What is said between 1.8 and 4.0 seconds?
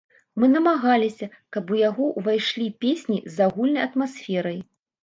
яго ўвайшлі песні з агульнай